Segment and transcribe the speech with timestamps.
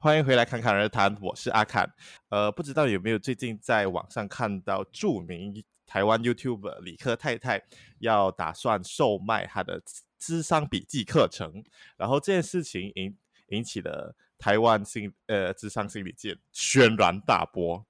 [0.00, 1.92] 欢迎回来侃侃而谈，我是阿侃。
[2.28, 7.60] 呃，不知道有没有最近在网上看到著名台湾 YouTuber 理科太太
[7.98, 9.82] 要打算售卖她的
[10.16, 11.64] 智商笔记课程，
[11.96, 17.84] 然后这件事情引引起了台湾心呃智商心理界轩然大波。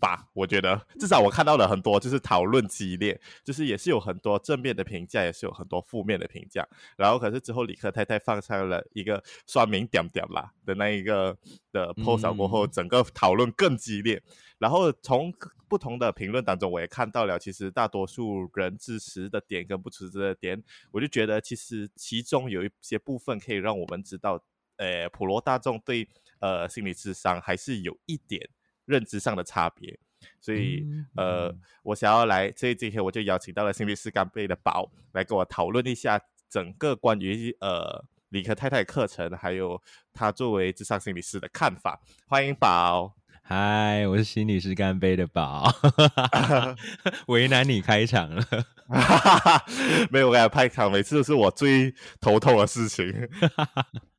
[0.00, 6.66] 吧，我觉得至少我看到了很多，就是讨论激烈，就是也是有很多正面的评价，也是有很多负面的评价。
[6.96, 11.36] 然后可是之后李克太太放上了一个刷名点点啦的那一个
[11.72, 14.16] 的 post 过后，整个讨论更激烈。
[14.16, 15.32] 嗯、然后从
[15.68, 24.42] 不同的评论当中，我也看到了，其实大多数人支持的点跟不支持的点，我就觉得其实其中有一些部分可以让我们知道，
[24.76, 26.08] 呃，普罗大众对
[26.40, 28.48] 呃心理智商还是有一点。
[28.88, 29.96] 认知上的差别，
[30.40, 39.80] 所以、嗯、呃，我想要来，所以今天我就邀请到了心理师干杯的宝来跟我讨论一下整个关于呃理科太太课程，还有
[40.14, 42.00] 他作为智商心理师的看法。
[42.26, 45.70] 欢迎宝，嗨，我是心理师干杯的宝，
[47.28, 48.44] 为难你开场了，
[50.10, 53.06] 没有，我开场每次都是我最头痛的事情。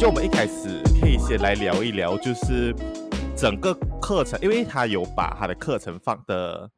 [0.00, 2.74] 觉得我们一开始可以先来聊一聊，就是
[3.36, 6.70] 整个课程，因为他有把他的课程放的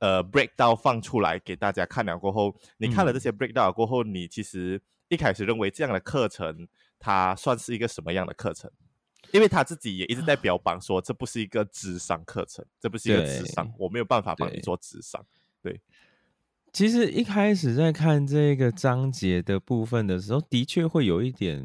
[0.00, 6.66] 呃 breakdown 放出来给大家看了过后，你看了这些 breakdown 过后，你其实一开始认为这样的课程，
[6.98, 8.68] 它算是一个什么样的课程？
[9.30, 15.24] 因为他自己也一直在标榜说，这不是一个智商课程，这不是一个智商，我没有办法帮你做智商，
[15.62, 15.74] 对。
[15.74, 15.80] 对
[16.72, 21.64] 其实一开始在看这个章节的部分的时候，的确会有一点。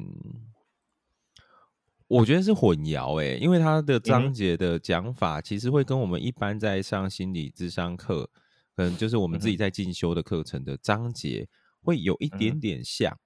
[2.07, 8.29] 我觉得是混淆诶，因为他的章节的讲法其实会跟我们一般在上心理智商课，
[8.75, 11.47] 可能就是我们自己在进修的课程的章节
[11.81, 13.17] 会有一点点像。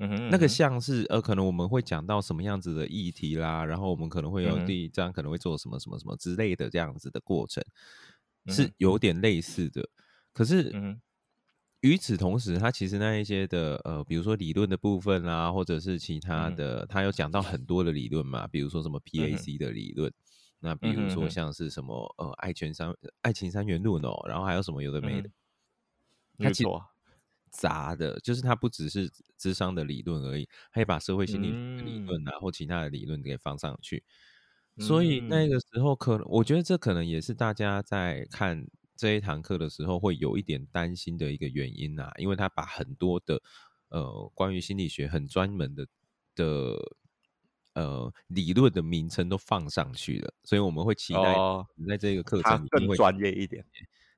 [0.00, 7.64] 嗯哼，那个像是呃，可能我们会讲到什么样子的议题啦，然后我们可能会有第一章可能会做什么什么什么之类的这样子的过程，
[8.48, 9.88] 是有点类似的。
[10.32, 10.68] 可是，
[11.84, 20.10] 与此同时，他其实那一些的呃，比如说理论的部分啦，或者是其他的，他有讲到很多的理论嘛，比如说什么 PAC 的理论，
[20.60, 22.90] 那比如说像是什么呃爱情三
[23.20, 25.28] 爱情三元论哦，然后还有什么有的没的，
[26.38, 26.70] 他其实
[27.50, 31.50] 杂的，就是他不只是智商的理论而已，他也把社会心理
[31.82, 34.02] 理论啊或其他的理论给放上去，
[34.78, 38.66] 所以那个时候可能我觉得这可能也是大家在看。
[38.96, 43.40] 这一堂课的时候会有一点担心的一个原因啊，因为他把很多的
[43.88, 45.86] 呃关于心理学很专门的
[46.34, 46.96] 的
[47.74, 51.34] 呃理论的名称都放上去了，所以我们会期待
[51.88, 53.64] 在这个课程更专业一点。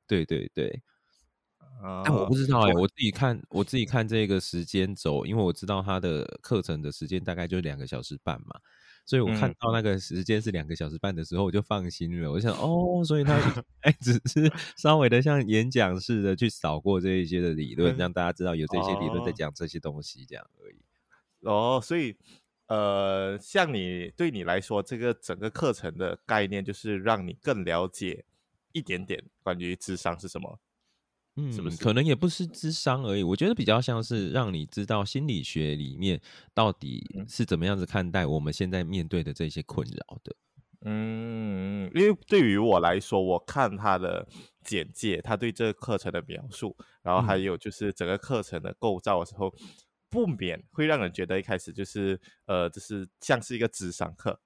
[0.06, 0.82] 对对对，
[2.04, 8.60] 但我不知道哎、欸，我自己看我自己看这个时间轴，因为我知道他的课程的时间大概就两个小时半嘛。
[9.06, 12.28] 所以我看到那个时间是两个小时半的时候，我就放心了。
[12.28, 13.34] 嗯、我想，哦，所以他
[13.82, 20.76] 哎， 只是稍微的像演讲似的去扫过这一些的理论，嗯、让大家知道有这些理论在讲这些东西，这样而已。
[21.42, 22.16] 哦，所以
[22.66, 28.24] 呃，像你对你来说，这个整个课程的概念就是让你更了解
[28.72, 30.58] 一点点关于智商是什么。
[31.36, 31.76] 嗯，是不是？
[31.76, 36.20] 可能也不是智商而已，我觉得比较像是让你知道心理学里面
[36.54, 40.34] 到底是怎么样子看待我们现在面对的这些困扰的。
[40.84, 44.26] 嗯，因为对于我来说，我看他的
[44.62, 49.68] 简介，他对这个课程的描述，然后还有就是整个课程的构造的时候，嗯、
[50.08, 54.40] 不免会让人觉得一开始就是呃，就是像是一个智商课。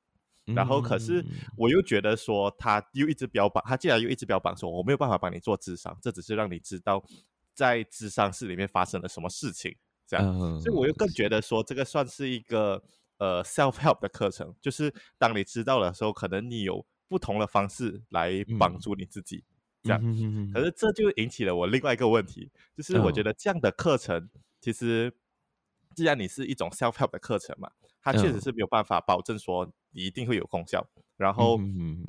[0.55, 1.25] 然后，可是
[1.57, 7.03] 我又觉得说，他又一直标榜，他既然又一直标榜说，我没有办法帮你做智商，这只是让你知道
[7.55, 9.75] 在智商室里面发生了什么事情，
[10.07, 10.27] 这样。
[10.27, 12.83] Uh, 所以我又更觉得说，这个算是一个
[13.19, 19.45] 呃 self help 的课程，就是当你知道了的时候，可能你有不同的方式来帮助你自己，
[19.83, 20.01] 这样。
[20.53, 24.31] 可是这就引起了我另外一个问题，就是我觉得这样的课程，
[24.61, 25.13] 其实
[25.95, 27.71] 既然你是一种 self help 的课程嘛。
[28.03, 30.87] 它确实是没有办法保证说你一定会有功效。
[31.17, 31.61] 然后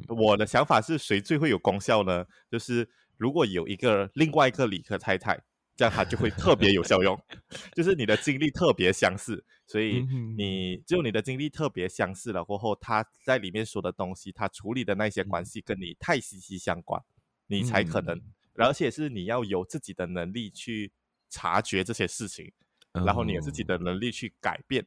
[0.08, 2.26] 我的想法是，谁最会有功效呢？
[2.50, 5.38] 就是如果有一个另外一个理科太太，
[5.76, 7.20] 这样它就会特别有效用。
[7.76, 10.06] 就是你的经历特别相似，所以
[10.38, 17.02] 你只有你的经历特别相似了过后，他在里面说的东西，他处理的那些关系跟你太息息相关，
[17.48, 18.18] 你才可能，
[18.56, 20.94] 而且是你要有自己的能力去
[21.30, 22.50] 察觉这些事情，
[22.94, 24.86] 然后你有自己的能力去改变。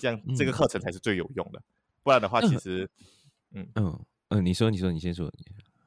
[0.00, 1.58] 这样这个课程才是最有用的。
[1.58, 1.64] 嗯、
[2.02, 2.88] 不然的话，其实，
[3.52, 5.32] 嗯嗯嗯，你说你说你先说。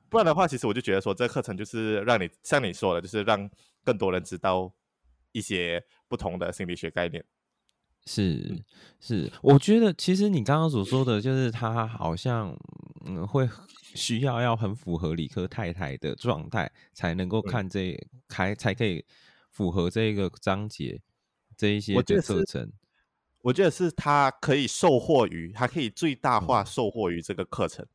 [0.09, 3.49] 不然的话，其实我就觉得说，这个课程就是让你像你说的，就是让
[3.83, 4.73] 更多人知道
[5.33, 7.23] 一些不同的心理学概念。
[8.05, 8.63] 是
[9.01, 12.57] 是，我觉得其实你刚刚所说的就是他好像
[13.05, 13.49] 嗯会
[13.93, 17.99] 需要要很符合理科太太的状态才能够看这
[18.29, 19.03] 开、嗯、才可以
[19.51, 21.01] 符合这个章节
[21.57, 22.71] 这一些的课程。
[23.47, 27.85] 我觉得是他可以受获于，他可以最大化受获于这个课程。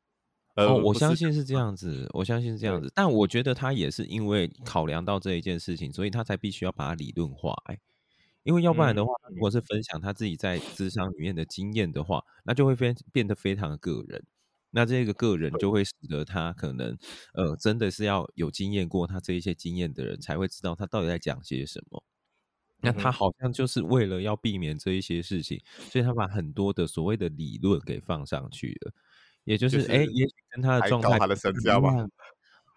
[0.54, 2.90] 呃、哦，我相信是这样子，我相信是这样子。
[2.94, 7.78] 但我觉得他也是因为考量到这一件事情，所以他才必须要把它理论化、欸。
[8.44, 14.24] 因为要不然的话，如果是分享他自己在咨商里面的经验的话，那就会变变得非常的个人。
[14.70, 16.96] 那这个个人就会使得他可能，
[17.34, 22.02] 呃，真的是要有经验过他这一些经验的人才会知道他到底在讲些什么。
[22.82, 28.92] 那他好像就是为了要避免这一些事情，所以他把很多的所谓的理论给放上去了。
[29.44, 31.90] 也就是，哎、就是，也许跟他的状态他的身价吧。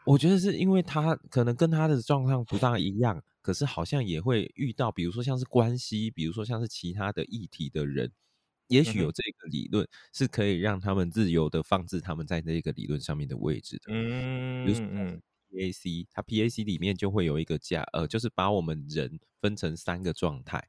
[0.06, 3.22] 我觉得是因为他可能跟他的状况不大一样。
[3.42, 8.12] 可是好像也会遇到，比如说像是关系，比如说像是其他的议题的人，
[8.70, 13.94] 也许有这个理论是可以让他们自由的放置他们在那个理论上面的位置的。
[13.94, 14.84] 嗯，比如说
[15.56, 20.62] PAC，它 PAC 里面就会有一个加，呃，就是把我们人分成三个状态，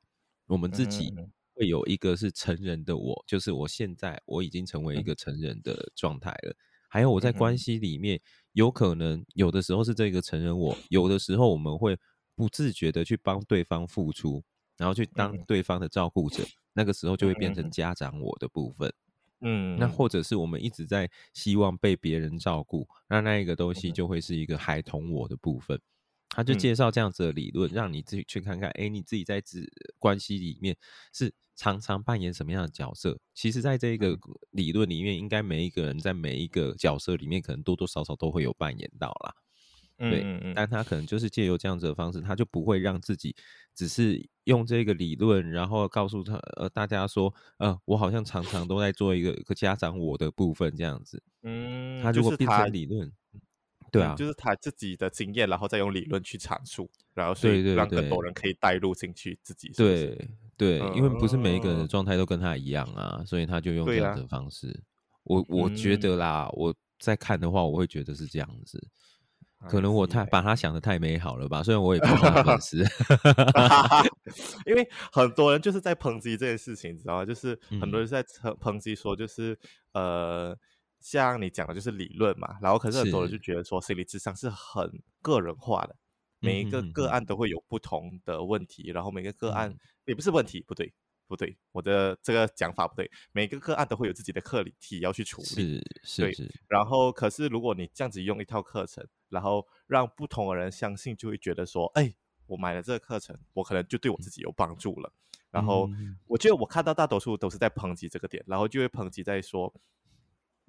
[0.46, 1.12] 我们自己
[1.54, 6.54] 会有一个是成人的我，就是我现在我已经成为一个成人的状态了，
[6.88, 8.20] 还有我在关系里面
[8.52, 11.98] 有可能有的时候是这个成人我，有的时候我们会。
[12.38, 14.44] 不自觉的去帮对方付出，
[14.76, 18.92] 然后去当对方的照顾者，嗯，那个时候就会变成家长我的部分。
[19.40, 25.80] 嗯，那或者是我们一直在希望被别人照顾，那那一个东西就会是一个孩童我的部分。
[26.30, 29.60] 他就介绍这样子的理论，让你自己去看看，哎，你自己在这
[29.98, 30.76] 关系里面
[31.12, 33.18] 是常常扮演什么样的角色？
[33.32, 34.18] 其实，在这个
[34.50, 39.34] 理论里面，应该每一个人在每一个角色里面，可能多多少少都会有扮演到啦。
[39.98, 43.34] 对，嗯嗯，但他可能就是借由这样子的方式，他就不会让自己
[43.74, 51.22] 只是用这个理论，然后告诉他呃大家说，呃，我好像常常都在做一个一个家长我的部分这样子。
[51.42, 53.12] 嗯，他如果变成理论，
[53.90, 60.16] 对啊，就是他自己的经验，然后再用理论去阐述，然后所以让更多人可以带入进去自己是是。
[60.56, 64.68] 对对，因为不是每一个人的状态都跟他一样啊，所以他就用这样的方式。
[64.68, 64.80] 啊，
[65.24, 68.80] 我我觉得啦，我在看的话，我会觉得是这样子。
[69.68, 72.84] 可能我太把他想的太美好了吧，虽然我也不是粉丝
[74.66, 77.24] 因为很多人就是在抨击这件事情，你知道吗？
[77.24, 79.58] 就是很多人在抨抨击说，就是、
[79.92, 80.58] 嗯、呃，
[81.00, 84.90] 像你讲的，就是理论嘛，然后可是很多人就觉得说，心理智商是很
[85.22, 85.96] 个人化的，
[86.40, 89.74] 每一个个案都会有不同的问题，然后每个个案
[90.04, 90.92] 也不是问题，不对。
[91.28, 93.10] 不对，我的这个讲法不对。
[93.32, 96.54] 每个个案都会有自己的课题要去处理，是是是。
[96.68, 102.14] 然后，可是如果你这样子用一套课程，然后让不同的人相信，就会觉得说，哎，
[102.46, 105.12] 我买了这个课程，我可能就对我自己有帮助了。
[105.50, 105.88] 然后，
[106.26, 109.72] 我觉得我看到大多数都是在抨击这个点，然后就会抨击在说，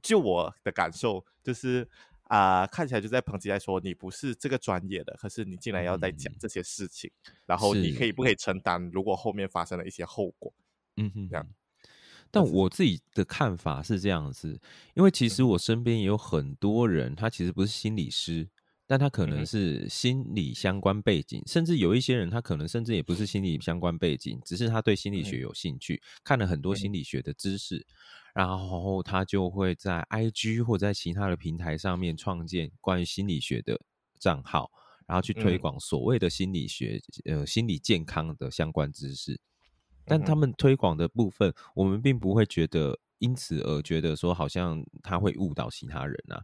[0.01, 1.87] 就我的感受就是。
[2.29, 8.89] 啊、呃，看起来就在抨击，在说你不是这个专业的，可是你竟然要在讲这些事情，嗯，然后你可以不可以承担？
[8.91, 10.53] 如果后面发生了一些后果，
[10.97, 11.47] 嗯哼，这样。
[12.29, 14.59] 但我自己的看法是这样子，
[14.93, 18.49] 因为其实我身边也有很多人，他其实不是心理师。
[18.87, 27.85] 但他可能是心理相关背景，甚至有一些人，他可能甚至也不是心理相关背景，只是他对心理学有兴趣，看了很多心理学的知识，
[28.33, 33.77] 然后他就会在 IG 或在其他的平台上面创建关于心理学的
[34.19, 34.71] 账号，
[35.05, 39.37] 然后去推广所谓的心理学呃心理健康的相关知识。
[40.05, 46.41] 但他们推广的部分，我们并不会觉得因此而觉得说好像他会误导其他人啊。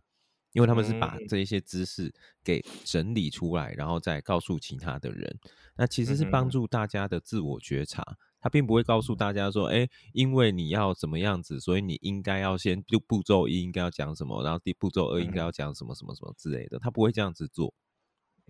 [0.54, 5.38] 因为他们是把这一些知识给整理出来，然后再告诉其他的人。
[5.76, 8.04] 那其实是帮助大家的自我觉察。
[8.40, 17.74] 他并不会告诉大家说：“哎，因为你要怎么样子，所以你应该要先就步骤一应该要讲什么，然后第步骤二应该要讲什么什么什么之类的。”他不会这样子做。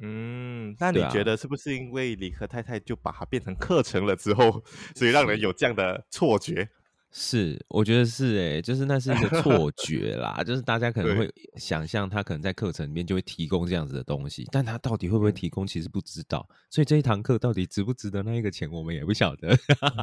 [0.02, 4.64] 嗯，那你觉得是不是因为理科太太就把它变成课程了之后，
[4.96, 6.68] 所以让人有这样的错觉？
[7.15, 16.50] 是，我觉得是哎、欸，就是那是一个错 觉啦，就是大家可能会想象他可能在课程里面就会提供这样子的东西，但他到底会不会提供，其实不知道。
[16.72, 19.55] 所以这一堂课到底值不值得那一个钱，我们也不晓得。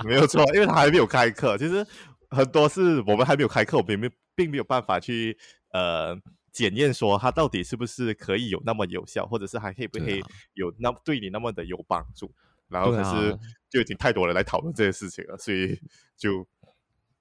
[0.05, 1.85] 没有错，因为他还没有开课，其实
[2.29, 5.37] 很多是我们还没有开课，我们没并没有办法去
[5.73, 6.17] 呃
[6.53, 10.23] 检验说他到底是不是可以有那么有效，或者是还可以不可以
[10.55, 12.33] 有那对你那么的有帮助。
[12.69, 13.37] 然后可是
[13.69, 15.77] 就已经太多人来讨论这些事情了，所以
[16.17, 16.47] 就。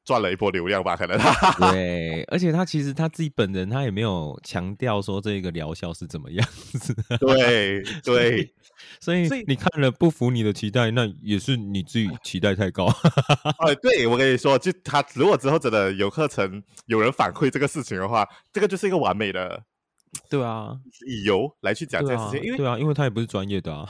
[0.09, 0.97] 赚了一波流量吧？
[0.97, 1.15] 可能
[1.71, 6.43] 对，而且他其实他自己本人他也没有强调说这个疗效是怎么样
[6.79, 6.95] 子。
[7.19, 8.51] 对对，
[8.99, 12.87] 所以你看了不符你的期待，那也是你自己期待太高。
[13.67, 19.61] 哎， 对我跟你说，就他如果之后真的有课程有人反馈这个事情的话，这个就是一个完美的，
[20.27, 20.75] 对啊，
[21.05, 23.87] 理由来去讲这件事情，因为对啊，因为他也不是专业的啊。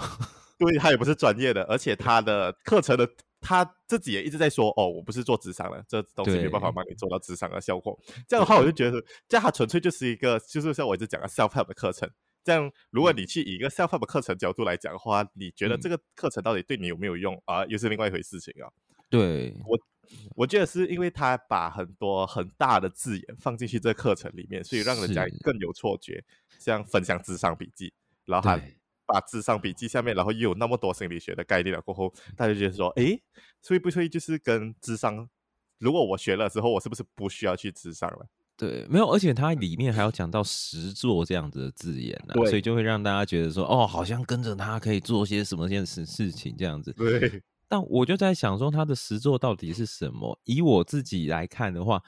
[0.57, 3.07] 对，他也不是专业的，而且他的课程的
[3.41, 12.10] 他自己也一直在说：“哦，我不是做智商的，这东西没办法帮你做到智商的效果。”这样的话，我就觉得，这样他纯粹就是一个，就是像我一直讲的 self help 的课程。
[12.43, 17.65] 这样，如果你去以一个 self help 的课程角度来讲的话，你觉得这个课程到底对你有没有用、嗯、啊？
[17.67, 18.69] 又是另外一回事情啊。
[19.10, 19.79] 对我，
[20.36, 26.24] 我觉得是因为他把很多很大的字眼放进去这个课程里面，所以让人家更有错觉，
[26.60, 27.93] 像分享智商笔记，
[28.25, 28.62] 然后他。
[29.11, 33.19] 把智商笔记下面，然后又有那么多心理学的概念了，过后大家就觉得说，诶，
[33.67, 35.27] 会不会就是跟智商？
[35.79, 38.27] 如果我学了之后，我是不是不需要去智商了？
[38.55, 46.93] 对，没有，而且它里面还要讲到实作这样子的字眼呢、啊，所以就会让大家觉得说，哦，好像跟着他可以做些什么件事事情这样子。
[46.93, 50.37] 对，但我就在想说，他的实作到底是什么？
[50.43, 52.03] 以我自己来看的话，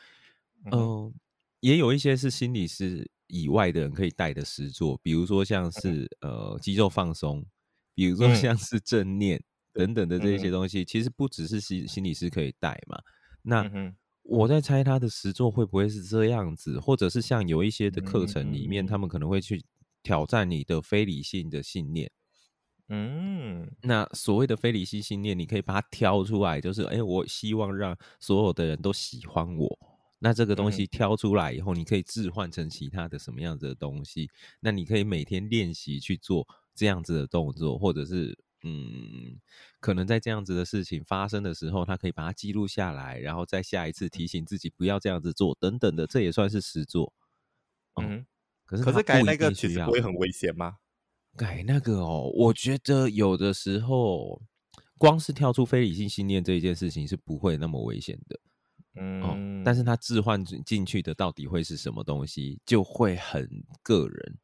[0.65, 1.13] 嗯、呃，
[1.61, 3.09] 也有一些是心理师。
[3.31, 7.43] 以外的人可以带的实作，比如说像是呃肌肉放松，
[7.95, 9.41] 比如说像是正念
[9.73, 12.99] 等等的这些东西，其实不只是心心理师可以带嘛。
[13.41, 13.65] 那
[14.23, 19.63] 我在猜他的实作会不会是这样子，或者是像有一些的课程里面，他们可能会去
[20.03, 22.11] 挑战你的非理性的信念。
[22.89, 29.90] 嗯，那所谓的非理性信念，你可以把它挑出来，就是哎，我希望让所有的人都喜欢我。
[30.23, 34.29] 那这个东西挑出来以后，你可以置换成其他的什么样子的东西？
[34.59, 39.41] 那你可以每天练习去做这样子的动作，或者是嗯，
[39.79, 47.11] 可能在这样子的事情发生的时候，他可以把它记录下来，然后再下一次提醒自己不要这样子做，等等的，这也算是实作。
[47.99, 48.23] 嗯，
[48.63, 50.77] 可是可是改那个其实不会很危险吗？
[51.35, 54.39] 改那个哦，我觉得有的时候
[54.99, 58.39] 光是跳出非理性信念这一件事情是不会那么危险的。
[58.95, 63.47] 嗯、哦，但是它置换进去的到底会是什么东西，就会很
[63.81, 64.37] 个人。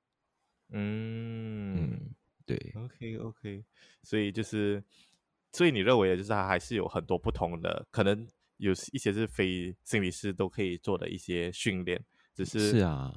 [0.70, 2.58] 嗯嗯，对。
[2.76, 3.66] OK OK，
[4.04, 4.84] 所以就是，
[5.52, 8.28] 所以你认为的就是它还是有很多不同的，可能
[8.58, 12.02] 有一些是非心理师都可以做的一些训练，
[12.34, 13.14] 只是是啊，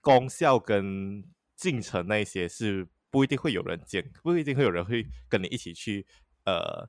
[0.00, 1.24] 功效跟
[1.54, 6.06] 进程那些是不一定会有人见，不一定会有人会跟你一起去
[6.44, 6.86] 呃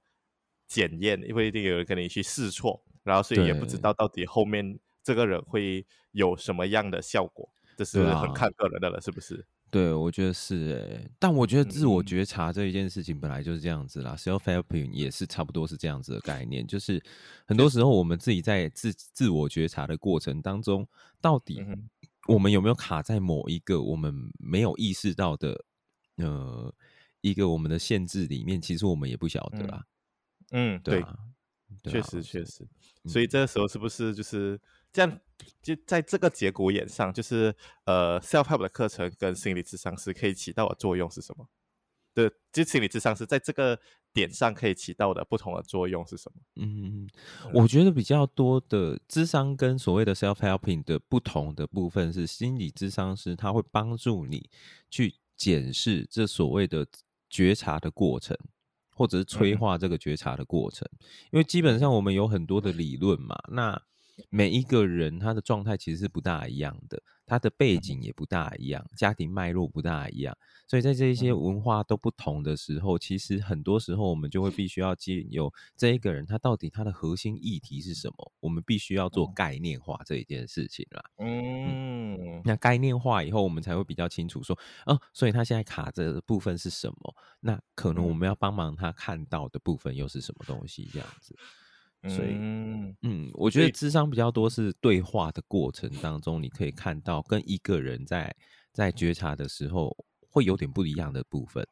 [0.67, 2.83] 检验，不一定有人跟你去试错。
[3.07, 9.45] 然后，所以也不知道到底后面这个人会有什么样的效果，这是很看个人的了，是不是？
[9.71, 11.11] 对，我觉得是诶。
[11.19, 17.03] 但我觉得自我觉察这一件事情本来就是这样子啦，嗯，self-helping 也是差不多是这样子的概念，就是
[17.45, 20.87] 很多时候我们自己在自自我觉察的过程当中，
[21.19, 21.61] 到底
[22.27, 25.65] 我们有没有卡在某一个我们没有意识到的
[26.15, 26.73] 呃
[27.19, 28.61] 一个我们的限制里面？
[28.61, 29.83] 其实我们也不晓得啊。
[30.51, 31.03] 嗯，对。
[31.83, 32.67] 确实确实，
[33.05, 34.59] 所以这个时候是不是就是
[34.91, 35.19] 这样？
[35.61, 37.55] 就在这个节骨眼上，就是
[37.85, 41.47] 呃，self help 的课程跟心理智商师可以起到的作用是什么？
[42.13, 43.79] 对，就心理智商是在这个
[44.11, 46.41] 点上可以起到的不同的作用是什么？
[46.55, 47.07] 嗯，
[47.53, 54.49] 我觉得比较多的智商跟所谓的 self helping 的不同的部分是，心理智商师他会帮助你
[54.89, 56.87] 去检视这所谓的
[57.29, 58.35] 觉察的过程。
[58.97, 60.89] 或者是催化这个觉察的过程，
[61.31, 63.79] 因为基本上我们有很多的理论嘛，那
[64.29, 67.01] 每一个人他的状态其实是不大一样的。
[67.29, 70.33] 他的背景也不大一样，家庭脉络不大一样，
[70.65, 81.03] 所以在这一些文化都不同的时候，其实很多时候我们就会必须要借由这一个人他到底他的核心议题是什么，我们必须要做概念化这一件事情啦。
[81.17, 87.15] 嗯，嗯，那概念化以后，我们才会比较清楚说，哦，所以他现在卡着的部分是什么？
[87.41, 90.89] 那可能我们要帮忙他看到的部分又是什么东西？
[90.93, 91.35] 这样子。
[92.03, 92.35] 所以，
[93.01, 98.33] 嗯，我觉得智商比较多是对话的过程当中，你可以看到跟一个人在
[98.71, 99.95] 在觉察的时候
[100.29, 101.65] 会有点不一样的部分。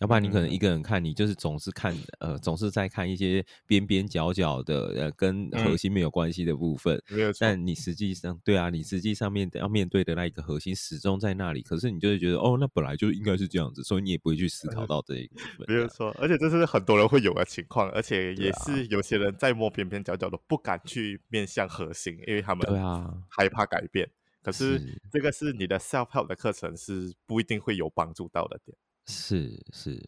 [0.00, 7.00] 要不然你可能一个人看，你就是总是看，呃，总是在看一些边边角角的，呃，跟核心没有关系的部分。
[7.08, 7.38] 没有错。
[7.42, 11.60] 但你实际上，对啊，你实际上面要面对的那一个核心始终在那里。
[11.60, 15.66] 可是你就会觉得，哦，那本来就应该是这样子，所以你也不会去思考到这一个部分。
[15.68, 24.10] 没有错，而且这是很多人会有的情况，而且也是有些人在摸边边角角的，不敢去面向核心，因为他们对啊害怕改变。
[24.42, 28.74] 可是这个是你的 self help 的课程是不一定会有帮助到的点。
[29.10, 30.00] 是是，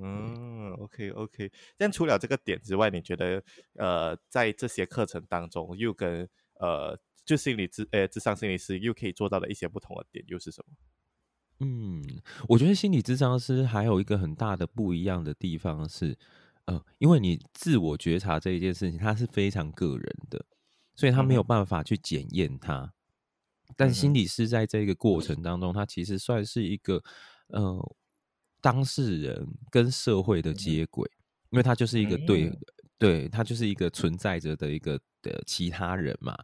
[0.00, 1.52] 嗯，OK OK。
[1.76, 3.42] 但除了这个点之外，你觉得
[3.74, 10.74] 呃，在这些课程当中，又跟呃，就心理咨呃，咨商心理师又可以做到的一些不同的点，又是什么？
[11.60, 12.02] 嗯，
[12.48, 16.16] 我觉得心理咨商师还有一个很大的不一样的地方是，
[16.64, 20.46] 呃，因为你自我觉察这一件事情，它是非常个人的，
[20.94, 22.80] 所以他没有办法去检验它。
[23.68, 27.02] 嗯、但心理师在这个过程当中，他其实算是一个
[27.48, 27.96] 呃。
[28.60, 31.10] 当事人跟社会的接轨，
[31.50, 32.58] 因为他就是一个对，嗯、
[32.98, 36.36] 对他就是一个存在着的一个的其他人嘛，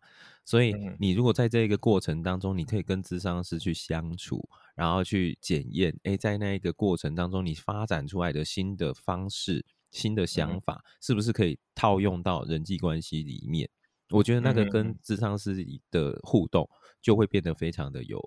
[0.44, 13.68] 所以你如果在这个过程当中，你可以跟咨商师去相处，然后去检验，哎，在那一个过程当中，你发展出来的新的方式、新的想法，是不是可以套用到人际关系里面？
[14.10, 16.68] 我觉得那个跟咨商师的互动
[17.02, 18.18] 就会变得非常的有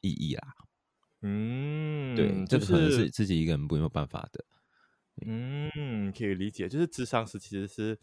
[0.00, 0.42] 意义啦。
[1.22, 4.44] 嗯，对，这个可能是自己一个人没有办法的。
[5.26, 7.98] 嗯，可以理解，就是智商是其实是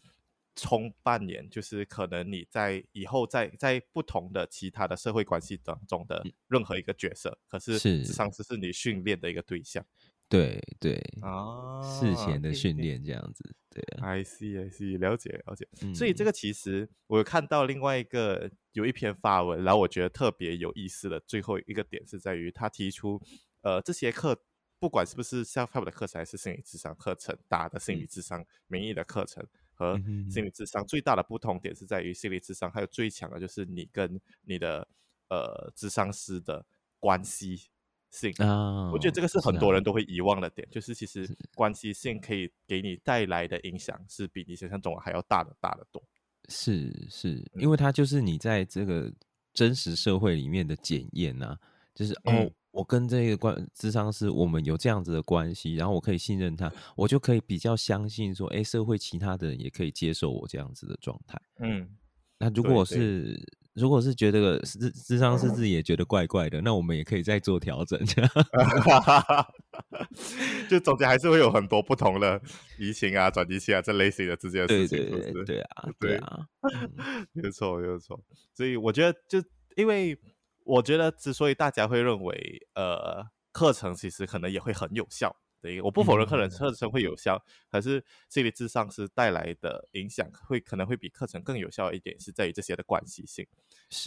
[0.55, 9.85] 充扮演，就是可能你在以后在在不同的其他的社会关系当中的任何一个角色，可是智商师是你训练的一个对象。
[10.33, 15.67] 对对啊，事前的训练这样子，对啊，I see I see，了解了解。
[15.93, 23.21] 所以这个其实我有看到另外一个有一篇发文，然后我觉得特别有意思的最后一个点是在于他提出，
[23.61, 24.35] 呃，这些课
[24.79, 29.95] 不管是不是 self-help 的课程，还是心理智商课程，大的心理智商、名义的课程和
[30.31, 34.87] 心理智商最大的不同点是在于心理智商还有最强的就是你跟你的
[35.29, 36.65] 呃智商师的
[36.97, 37.69] 关系。
[38.13, 46.01] 性啊，oh, 我觉得这个是很多人都会遗忘的点，是啊、就是其实关系性可以给你带来的影响是比你想象中还要大的大的多。
[46.47, 49.11] 是是，因为它就是你在这个
[49.51, 51.57] 真实社会里面的检验呐，
[51.95, 61.41] 就是、嗯、哦，我跟这个关智商是我们有这样子的关系，然后我可以信任他， 我就可以比较相信说，哎，社会其他的人也可以接受我这样子的状态。
[61.57, 61.89] 嗯，
[62.37, 63.41] 那如果是。
[63.73, 67.99] 如果是觉得智智商是自己也觉得怪怪的，嗯、那我们也可以再做调整，
[70.69, 72.39] 就总结还是会有很多不同的
[72.77, 76.39] 移情啊、转移器啊这类型的这件事情，对对对，对，对啊，对啊，
[77.33, 78.19] 没有错没有错。
[78.53, 79.43] 所以我觉得，就
[79.75, 80.17] 因为
[80.63, 85.35] 我觉得，之所以大家会认为，呃，课程其实可能也会很有效。
[85.63, 93.47] 对，我不否认课程课程会有效，嗯、可是心理智商是带来的影响会可能会比课程更有效一点，是在于这些的关系性。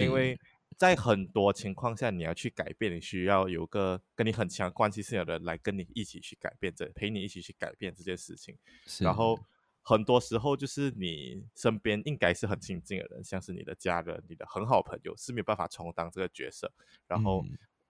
[0.01, 0.39] 因为
[0.77, 8.55] 在很多情况下，你要去改变，你需要有个跟你很强关系性的人来跟你一起去改变这，陪你一起去改变这件事情。
[8.85, 9.39] 是然后
[9.81, 16.71] 很多时候就是你身边应该是很亲近的人，像是你的家人、你的很好朋友，是没有办法充当这个角色。
[17.09, 17.43] 然后，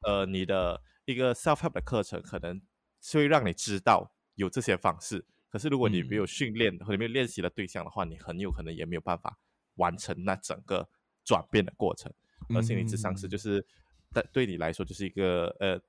[0.07, 2.63] 嗯、呃，你的一个 self-help 的课程可能。
[3.07, 9.39] 所以让你知道有这些方式，可是如果你没有训练或者没有练习的对象的话，你很有可能也没有办法
[9.77, 10.89] 完成那整个
[11.25, 12.13] 转变的过程。
[12.49, 13.65] 而心理咨商师就是，
[14.13, 15.81] 对对你来说就是一个呃，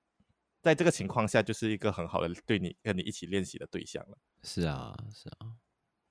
[0.61, 4.17] 在这个情况下就是一个很好的对你跟你一起练习的对象了。
[4.43, 5.57] 是啊，是啊，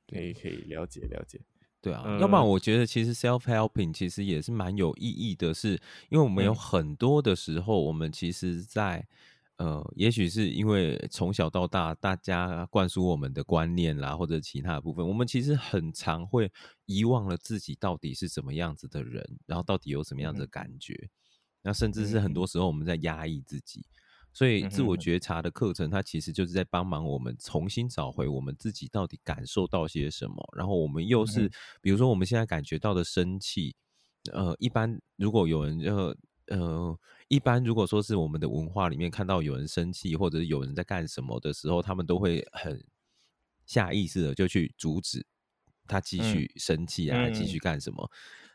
[0.09, 1.41] 可以可以了解了解。
[1.81, 9.07] 对啊，嗯、要不然我觉得其实 self helping 其实也是蛮有意义的是，是因为我们有很多的时候，我们其实在。
[9.59, 16.53] 呃，也许是因为从小到大，大家灌输我们的观念啦，或者其他的部分，我们其实很常会
[16.85, 21.09] 遗忘了自己到底是怎么样子的人，然后到底有什么样子的感觉，嗯、
[21.63, 23.83] 那甚至是很多时候我们在压抑自己，
[24.31, 33.75] 所以自我觉察的课程，它其实就是在帮忙我们重新找回我们自己到底感受到些什么，然后我们又是，比如说我们现在感觉到的生气，
[34.33, 36.15] 呃，一般如果有人就。
[36.49, 36.97] 呃，
[37.29, 42.85] 一般如果说是我们的文化里面看到有人生气，或者是有人在干什么的时候，他们都会很
[43.65, 45.27] 下意识的就去阻止
[45.87, 48.11] 他继续生气啊，继、嗯、续干什么。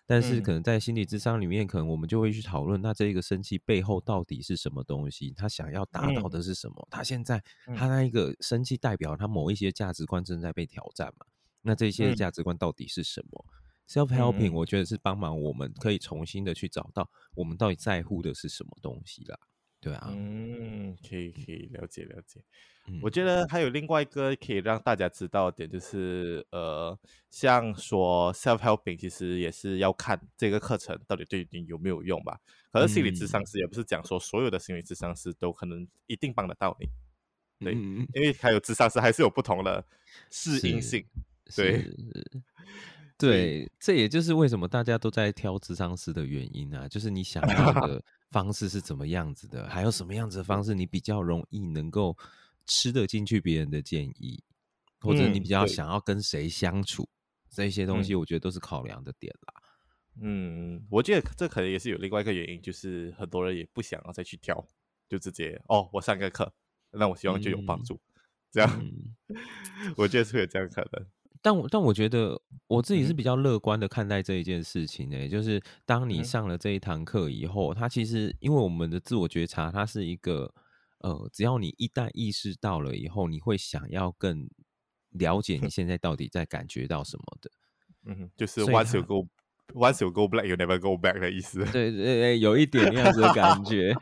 [0.06, 5.34] 但是可能在心理智商里面，可能我们就会去讨论，那这个生气背后到底是什么东西？
[5.38, 6.76] 他想要达到的是什么？
[6.76, 7.42] 嗯、他现在
[7.76, 11.26] 他那一个生气代表他某一些价值观正在被挑战嘛？
[11.62, 13.46] 那这些价值观到底是什么
[13.88, 19.38] ？Self-helping，我觉得是帮忙我们可以重新的去找到我们到底在乎的是什么东西啦，
[19.80, 22.41] 对啊，嗯，可以可以了解了解。
[22.88, 26.98] 嗯、我觉得还有另外一个可以让大家知道的点，就是呃，
[27.30, 32.39] 像说 Self-helping 其实也是要看这个课程到底对你有没有用吧。
[32.72, 36.88] 可是心理咨商师也不是讲说所有的心理咨商师都可能一定帮得到你，
[37.63, 39.86] 对，嗯、因为还有智商师还是有不同的
[40.32, 41.06] 适应性，
[41.56, 41.86] 对。
[43.22, 52.18] 对，这也就是为什么大家都在挑智商师的原因啊，就是你想要的 方式是怎么样子的，还有什么样子的方式你比较容易能够
[52.66, 54.44] 吃得进去别人的建议，
[55.00, 57.08] 或者你比较想要跟谁相处，
[57.50, 59.54] 这些东西我觉得都是考量的点啦。
[60.22, 64.66] 嗯，我觉得这可能也是有另外一个原因，就是很多人也不想要再去挑，
[65.08, 66.54] 就直接哦，我上个课，
[66.92, 68.00] 那我希望就有帮助，嗯、
[68.52, 68.86] 这样，
[69.30, 69.36] 嗯、
[69.96, 71.08] 我觉得是有这样可能。
[71.42, 80.54] 但我但我觉得我自己是比较乐观的看待这一件事情呢、欸，嗯、就是当你上了这一堂课以后，它其实因为我们的自我觉察，它是一个
[81.00, 84.48] 呃，只要你一旦意识到了以后，你会想要更
[85.10, 87.52] 了解你现在到底在感觉到什么的。
[88.06, 89.28] 嗯，就是 once you go
[89.74, 91.66] once you go black, you never go back 的意思。
[91.72, 93.96] 对对对，有一点那样子的感觉。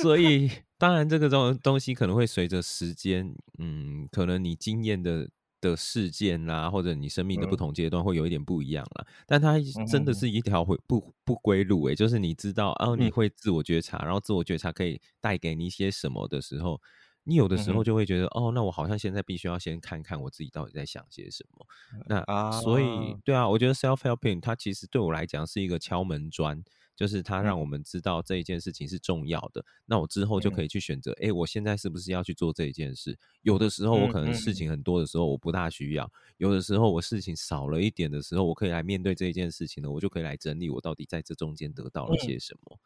[0.00, 5.28] 所以当然这个东东西可能会随着时间，嗯，可能你经验的。
[5.60, 9.58] 的事件啦、啊，或者你生命的不同阶段会有一点不一样啦，嗯、但它
[9.90, 16.80] 真的是一条回不不归路诶、欸，就是你知道，哦，你会自我觉察，嗯、然后自我觉察可以带给你一些什么的时候，
[17.24, 21.66] 你有的时候就会觉得，嗯、哦，那我好像现在必须要先看看我自己到底在想些什么。
[22.06, 26.62] 那啊，所以对啊，我觉得 self helping 它其实对我来讲是一个敲门砖。
[26.98, 33.16] 就是它让我们知道这一件事情是重要的，嗯、那我之后就可以去选择，哎、嗯欸，我现在是不是要去做这一件事？
[33.42, 42.80] 有的时候我可能事情很多的时候我不大需要，嗯嗯、有的时候我事情少了一点的时候，我可以来面对这一件事情呢，我就可以来整理我到底在这中间得到了些什么。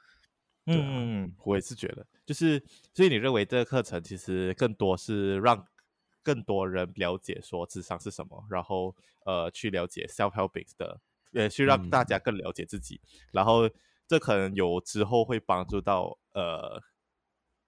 [0.66, 5.66] 嗯，对啊、嗯，我也是觉得，就是所以你认为这个课程其实更多是让
[6.22, 8.94] 更多人了解说智商是什么，然后
[9.24, 11.00] 呃去了解 self helping 的，
[11.32, 13.70] 呃去让大家更了解自己，嗯、然后。
[14.08, 16.80] 这可能有之后会帮助到呃，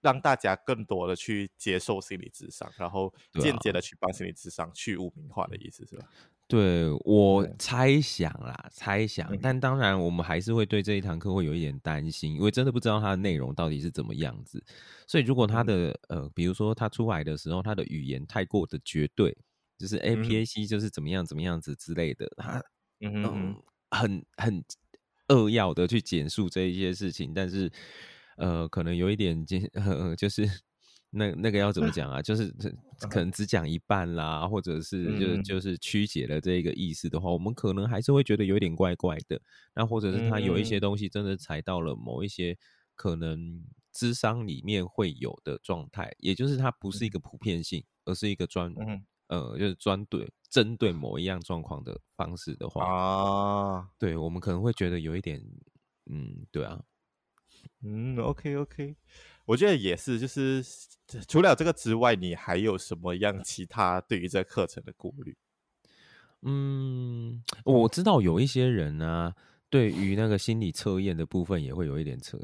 [0.01, 6.07] 让大家更多的去接受心理智商，然后间接的去帮心理智商去污名化的意思是吧？
[6.47, 14.63] 对，我猜想啦，猜想，嗯、但当然我们还是会对这一堂课会有一点担心，因为真的不知道它的内容到底是怎么样子。
[15.07, 19.35] 所以如果它的呃，比如说它出来的时候，它的语言太过的绝对，
[19.79, 22.61] 就是 APAC 就是怎么样怎么样子之类的，他
[22.99, 24.63] 嗯，嗯，嗯很很。
[25.27, 27.71] 扼要的去简述这一些事情，但是，
[28.37, 30.47] 呃，可能有一点，呃，就是
[31.11, 32.21] 那那个要怎么讲啊？
[32.21, 32.53] 就是
[33.09, 39.41] 可能只讲一半啦，或者是就就是曲解了这个意思的话，我们可能还是会觉得有点怪怪的。
[39.75, 42.57] 那或者是他有一些东西真的踩到了某一些
[42.95, 48.73] 可能智商里面会有的状态，也就是它不是一个普遍性，而是一个专。
[49.27, 55.43] 呃，就是专对针对某一样状况的方式的话啊，对，我们可能会觉得有一点，
[56.05, 56.81] 嗯，对啊，
[57.83, 58.95] 嗯，OK OK，
[59.43, 60.63] 我觉得也是，就是
[61.27, 65.35] 除了这个之外，你还有什么样其他对于这课程的顾虑？
[66.43, 69.35] 嗯，我知道有一些人呢、啊，
[69.69, 72.39] 对于那个心理测验的部分也会有一点测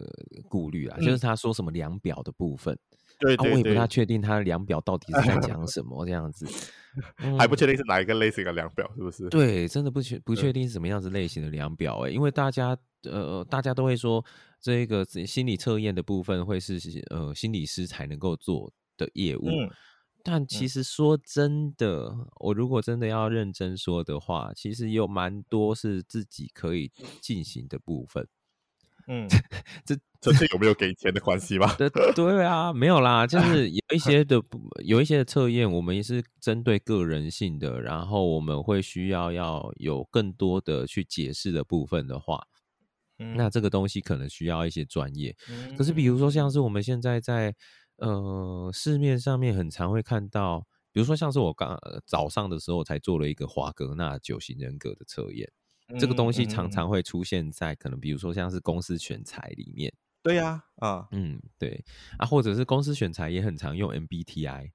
[0.49, 2.77] 顾虑啊，嗯、就是他说什么量表的部分。
[3.21, 6.45] 对，对，对、啊，我也不太确定他的量表到底是在讲什么这样子，
[7.23, 9.29] 嗯、还不确定是哪一个类型的量表，是不是？
[9.29, 14.23] 对，真的不确不确定是什么样子类型的量表哎、欸，因为大家呃，大家都会说
[14.59, 16.79] 这个心理测验的部分会是
[17.09, 19.69] 呃心理师才能够做的业务，嗯、
[20.23, 28.27] 但其实说真的，嗯、我如果真的要认真说的话，其实有蛮多是自己可以进行的部分。
[29.07, 29.27] 嗯，
[29.85, 31.73] 这这是有没有给钱的关系吗？
[31.75, 34.41] 对 对啊，没有啦，就 是有一些的
[34.83, 42.45] 有一些的测验，我们也是针对个人性的，然后我们会需要要有更多的去解释的部分的话，
[43.19, 45.35] 嗯、那这个东西可能需要一些专业。
[45.49, 47.55] 嗯、可是比如说像是我们现在在
[47.97, 55.51] 呃市面上面很常会看到，比如说像是我刚早上的时候才做了一个华格纳九型人格的测验。
[55.99, 59.93] 这个东西常常会出现在可能，比如说像是公司选材里面。
[60.23, 61.83] 对呀，啊，嗯，对
[62.19, 64.71] 啊，或者是公司选材也很常用 MBTI。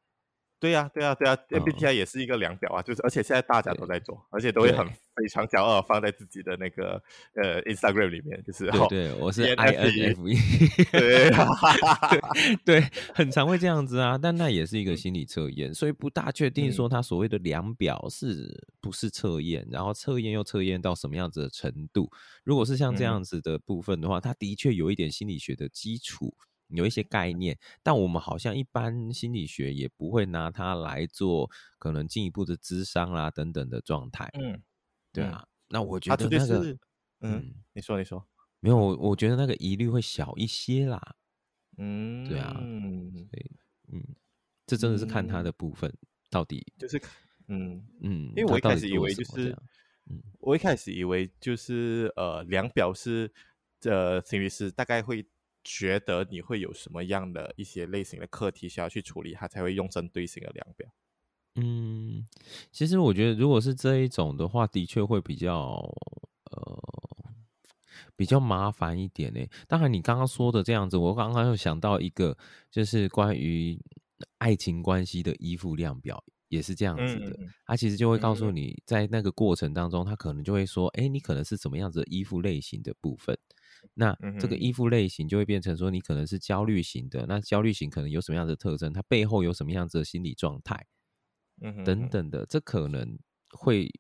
[0.66, 7.00] 对呀，对呀，对呀，MBTI 也是一个量表啊，就是而且现在大家都在做，而且都会很非常骄傲放在自己的那个
[7.34, 11.30] 呃 Instagram 里面，就是对对，我是 INFE，对
[12.64, 22.10] 对，很常会这样子啊，但那也是一个心理测验，所以不大确定说它所谓的量表是不是测验，然后测验又测验到什么样子的程度，
[22.42, 26.34] 如果是像这样子的部分的话，它的确有一点心理学的基础。
[26.68, 31.48] 有一些概念，但我们好像一般心理学也不会拿它来做
[31.78, 34.28] 可能进一步的咨商啦等等的状态。
[34.34, 34.60] 嗯，
[35.12, 35.42] 对啊。
[35.42, 36.72] 嗯、那我觉得那个，
[37.20, 38.26] 嗯，嗯你说你说，
[38.58, 41.16] 没有，我我觉得那个疑虑会小一些啦。
[41.76, 43.28] 嗯，对啊，嗯，
[43.92, 44.02] 嗯，
[44.66, 45.98] 这真的是看他的部分、嗯、
[46.30, 47.00] 到底就是，
[47.46, 49.56] 嗯嗯，因为我一开始以为就是，
[50.06, 53.32] 嗯，我一开始以为就是呃量表是
[53.82, 55.24] 呃心理师大概会。
[55.68, 60.88] 觉得你会有什么样的一些类型的课题需要去处理，他才会用针对性的量表。
[61.56, 62.24] 嗯，
[62.70, 65.52] 其实我觉得如果是这一种的话，的确会比较
[66.52, 66.82] 呃
[68.14, 69.40] 比较麻烦一点呢。
[69.66, 72.36] 当然，你刚刚说的这样子，我刚刚又想到一个，
[72.70, 73.76] 就是关于
[74.38, 77.36] 爱情关系的依附量表，也是这样子的。
[77.66, 83.36] 他、嗯、其实就会告诉你，在那个过程当中，他可能就会说，哎，你可能是什么样子的依附类型的部分。
[83.94, 87.26] 那这个依附类型就会变成说，你可能是焦虑型的。
[87.26, 88.92] 那焦虑型可能有什么样的特征？
[88.92, 90.86] 它背后有什么样子的心理状态？
[91.62, 93.18] 嗯等等的，这可能
[93.50, 93.90] 会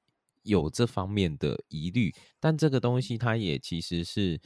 [0.42, 2.14] 有这方面的疑虑。
[2.38, 4.38] 但这个东西它也其实是，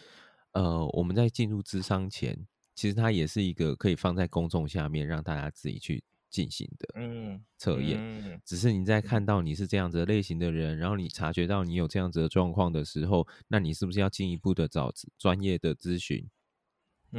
[0.52, 6.04] 呃，我们在进入智商前，其实它也是一个可以放在公众下面让大家自己去。
[6.30, 6.88] 进行的
[7.58, 16.30] 测验，嗯，只是你在看到你是这样子的类型的人，然后你察觉到你有这样子的状况的时候，那你是不是要进一步的找专业的咨询，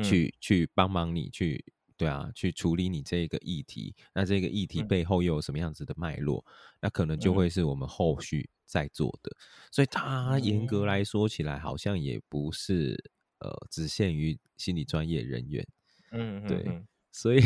[0.01, 1.63] 去去帮忙你去
[1.97, 3.93] 对啊，去处理你这个议题？
[4.15, 6.43] 那这个议题背后又有什么样子的脉络？
[6.79, 9.31] 那可能就会是我们后续在做的。
[9.71, 12.97] 所以它严格来说起来，好像也不是
[13.39, 15.67] 呃只限于心理专业人员。
[16.11, 17.41] 嗯，对，所以。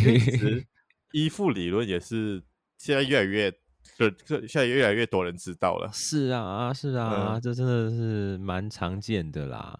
[1.15, 2.43] 依附理论也是
[2.77, 3.49] 现在越来越，
[3.97, 4.09] 就
[4.45, 5.89] 现在越来越多人知道了。
[5.93, 9.79] 是啊，是啊，嗯、这真的是蛮常见的啦。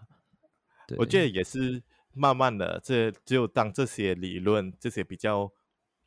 [0.96, 1.82] 我觉得也是
[2.14, 5.52] 慢慢的，这只有当这些理论，这些比较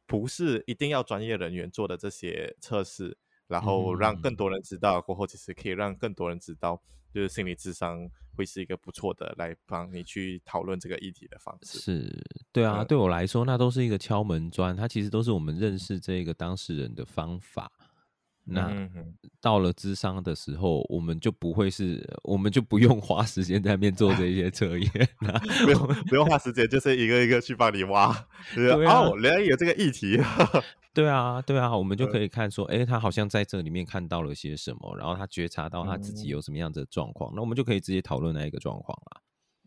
[0.08, 3.16] 不是一定要专业人员做的这些测试，
[3.48, 6.82] 然后让更多人知道过后，其实可以让更多人知道。
[7.14, 11.80] 就是心理智商会是一个不错的来帮你去讨论这个议题的方式。
[11.80, 17.72] 是，对啊，嗯、对我来说，那都是一个敲门砖，它其实都是我们认识这个当事人的方法。
[18.52, 18.88] 那
[19.42, 24.90] 到了智商的时候，我们就不会是，我们就不用花时间在那边做这些测验，
[25.64, 28.14] 不用不用花时间，就是一个一个去帮你挖。
[28.56, 30.20] 就是、啊、哦，原来有这个议题。
[30.92, 39.22] 对啊，对啊，我们就可以看说，哎，他好像在这里面看到了些什么，然后他觉察到他自己有什么样子的状况，嗯、那我们就可以直接讨论那一个状况了。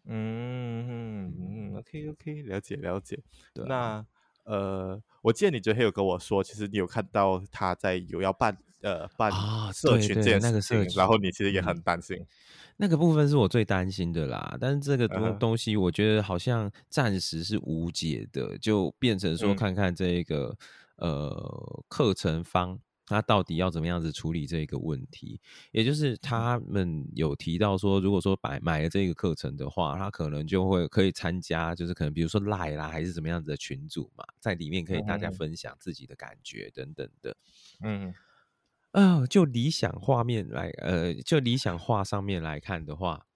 [0.04, 3.16] 嗯嗯嗯，OK OK，了解了解。
[3.54, 4.06] 对啊、那
[4.44, 12.16] 呃，我记得你昨天有跟我说，其实你有看到他在有要办呃办啊社群这件事情，啊、对对那个社群，然后你其实也很担心。
[12.76, 20.46] 那个部分是我最担心的啦，但是这个东东西，我觉得好像暂时是无解的，就变成说看看这个。
[20.46, 20.56] 嗯
[20.96, 22.78] 呃，课程方
[23.12, 25.40] 他到底要怎么样子处理这个问题？
[25.70, 37.36] 也就是他们有提到说，如果说买买了这个课程的话，他可能就会可以参加，就是可能比如说赖啦，还是怎么样子的群组嘛，在里面可以大家分享自己的感觉等等的。
[37.82, 38.14] 嗯，
[38.92, 43.26] 呃，就理想画面来，呃，就理想化上面来看的话。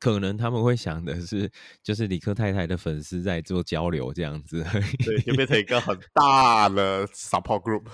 [0.00, 1.50] 可能他们会想的是，
[1.82, 4.62] 就是理科太太的粉丝在做交流这样子，
[5.02, 7.86] 对，就变成一个很大的 support group，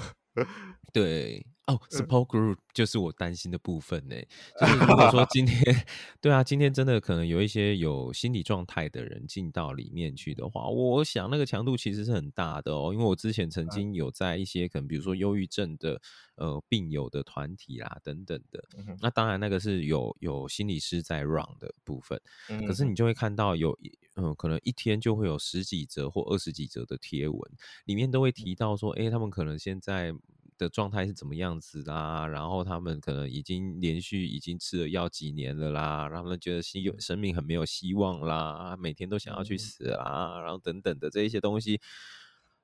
[0.93, 1.45] 对。
[1.71, 4.17] 哦，support group 就是我担心的部分呢。
[4.61, 5.87] 就是如果说今天，
[6.21, 12.91] 对啊，今天真的可能有一些有心理状态的人进到里面去的话，我想那个强度其实是很大的哦。
[12.93, 16.01] 因为我之前曾经有在一些可能，比如说忧郁症的
[16.37, 18.63] 呃病友的团体啦等等的，
[19.01, 22.21] 那当然那个是有有心理师在 run 的部分，
[22.67, 23.79] 可是你就会看到有
[24.17, 27.41] 嗯，可能一天就会有十几则或二十几则的贴文，
[27.85, 30.15] 里面都会提到说，哎，他们可能现在。
[30.61, 32.27] 的状态是怎么样子啦？
[32.27, 41.81] 然后他们可能已经连续已经吃了药几年了啦，然后他们觉得心有生命很没有希望啦，每天都想要去死啊，然后等等的这一些东西，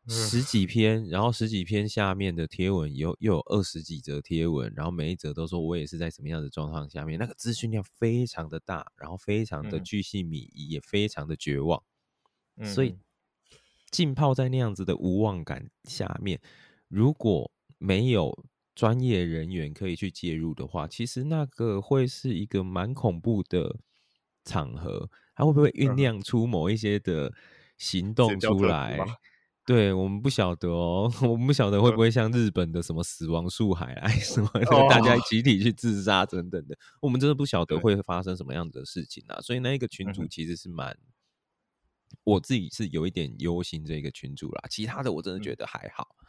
[0.09, 11.83] 十几篇，然后十几篇下面的贴文有又有二十几则贴文，然后每一则都说我也是在什么样的状况下面，那个资讯量非常的大，然后非常的巨细靡遗，也非常的绝望，
[12.63, 12.95] 所以
[13.91, 16.41] 浸泡在那样子的无望感下面，
[16.89, 23.77] 如果没有专业人员可以去介入的话，其实那个会是一个蛮恐怖的
[24.45, 25.11] 场合。
[25.35, 27.31] 它会不会酝酿出某一些的
[27.77, 28.99] 行动出来？
[29.67, 39.41] 对，我们不晓得哦， 我们不晓得会不会像日本的什么死亡树海啊 什么的，大家集体去自杀等等的，我们真的不晓得会发生什么样子的事情啊。
[39.41, 40.97] 所以那一个群主其实是蛮，
[42.25, 44.65] 我自己是有一点忧心这个群主啦。
[44.71, 46.17] 其他的我真的觉得还好。
[46.23, 46.27] 嗯，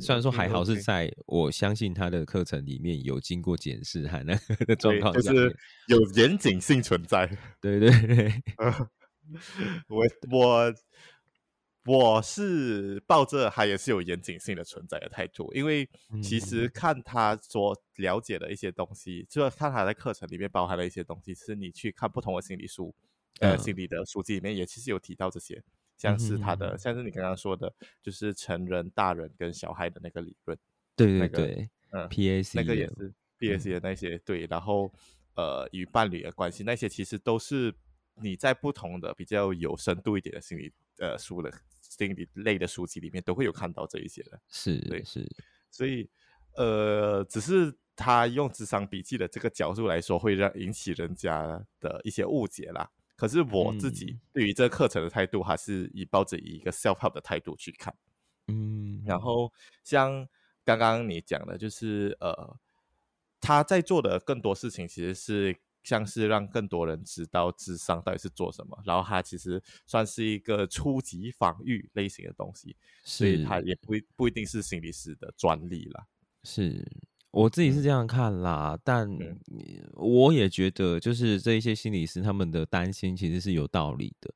[0.00, 7.26] 虽然说还好是在我相信他的课程里面有经过检视和那个的状况下，就是有严谨性存在。
[7.60, 7.90] 对 对。
[7.90, 8.42] 对，
[9.88, 10.74] 我我
[11.84, 15.88] 我是抱着他也是有严谨性的存在的态度，因为
[16.22, 22.94] 其实看他所了解的一些东西，就看他在课程里面包含的一些东西，是你去看不同的心理书，
[23.40, 25.62] 呃心理的书籍里面也其实有提到这些，
[25.98, 27.70] 像是他的，嗯、像是你刚刚说的，
[28.02, 30.58] 就是成人、大人跟小孩的那个理论，
[30.96, 34.90] 对对对，那个、嗯，PAC 那个也是 PAC 的那些、嗯、对，然后
[35.34, 37.74] 呃与伴侣的关系那些其实都是
[38.14, 45.28] 你在不同的比较有深度一点的心理呃书的心理类的书籍里面都会有看到这一些的，是对是，
[45.70, 46.08] 所以
[46.54, 47.76] 呃只是。
[48.00, 52.88] 他用智商笔记的这个角度来说，会让引起人家的一些误解啦。
[53.18, 57.92] 可是我自己对于这个课程的态度，还是以抱着一个 self help 的态度去看。
[58.46, 59.52] 嗯，然后
[59.82, 60.24] 像
[60.64, 62.56] 刚刚你讲的，就是呃，
[63.40, 68.80] 他在做的更多事情，其实是像是让更多人知道智商到底是做什么。
[68.84, 76.06] 然后他其实算是一个初级防御类型的东西，所以他也不不一定是心理师的专利啦。
[76.44, 76.86] 是。
[77.30, 79.18] 我自己是这样看啦，嗯、但
[79.94, 84.34] 我也觉得，就是这一些心理师他们的担心其实是有道理的。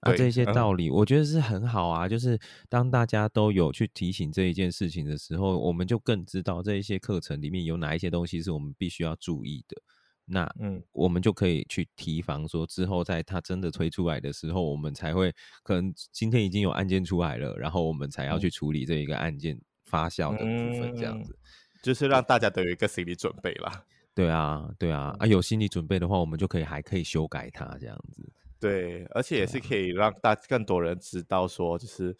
[0.00, 2.08] 啊，这些道理我觉得是很好啊。
[2.08, 2.36] 就是
[2.68, 9.80] 当大家都有去提醒这一件事情的时候，我们就更知道这一些课程里面有哪一些东西是我们必须要注意的。
[10.24, 21.32] 那嗯，我们就可以去提防说，之后在他真的推出来的时候，我们才会可能今天已经有案件出来了，然后我们才要去处理这一个案件发酵的部分，这样子。
[21.32, 21.38] 嗯
[21.82, 23.84] 就是让大家都有一个心理准备啦。
[24.14, 28.30] 对啊，对啊，啊，有心理准备的话，我们就可以还可以修改它这样子。
[28.60, 32.16] 对，而且也是可以让大更多人知道说，就是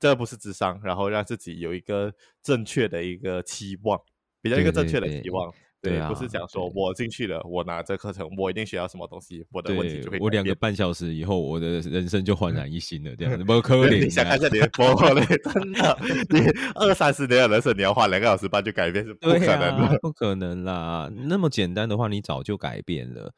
[0.00, 4.00] 这不是智商，然后让自己有一个正确的一个期望，
[4.42, 5.48] 比较一个正确的期望。
[5.50, 10.18] 对对对对，对啊，不是讲说我进去了，我拿这课程，我一定学到什么东西，我的问题就会。
[10.18, 14.00] 我两个半小时以后，我的人生就焕然一新了，这样子 不可能。
[14.00, 15.98] 你想看一下你的波嘞， 真的，
[16.30, 16.40] 你
[16.74, 21.10] 二三十年的人生，你要花两个小时半就改变是不可能的，啊，不可能啦。
[21.14, 23.32] 那么简单的话，你早就改变了。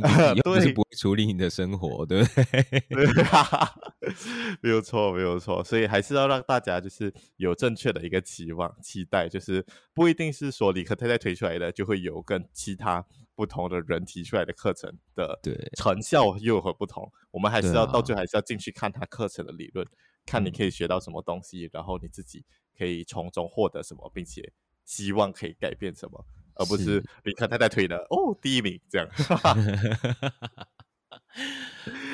[0.00, 2.44] 你 又是不会处理你的生活，对不对？
[4.62, 5.62] 没有错，没有错。
[5.64, 13.04] 所以还是要让大家就是有正确的一个期望、期待，就是不一定是说理科太太推出来的就会有跟其他
[13.34, 15.38] 不同的人提出来的课程的
[15.76, 17.10] 成效又有何不同。
[17.30, 19.86] 我们还是要到最后还是要进去看他课程的理论，
[20.26, 22.44] 看你可以学到什么东西，然后你自己
[22.78, 24.52] 可以从中获得什么，并且
[24.84, 26.24] 希望可以改变什么。
[26.54, 29.08] 而不是林肯太太推的哦，第一名这样。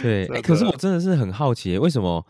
[0.03, 2.27] 对，欸，可是我真的是很好奇，为什么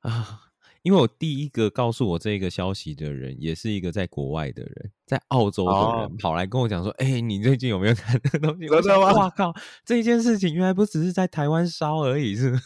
[0.00, 0.42] 啊？
[0.86, 9.52] 因为我第一个告诉我这个消息的人，也是一个在国外的人，在澳洲的人，哦、跑来跟我讲说：“哎、欸，你最近有没有看这个东西？”我说：“哇靠，
[9.84, 12.60] 这件事情原来不只是在台湾烧而已，是吗？”